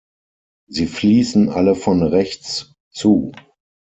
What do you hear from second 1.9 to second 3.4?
rechts zu.